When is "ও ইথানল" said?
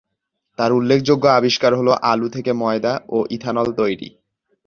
3.09-3.67